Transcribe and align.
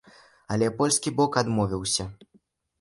Але 0.55 0.69
польскі 0.79 1.15
бок 1.21 1.39
адмовіўся. 1.45 2.11